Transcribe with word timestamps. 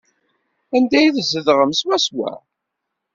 Anda 0.75 0.95
ay 0.99 1.09
tzedɣem 1.15 1.71
swaswa? 1.79 2.31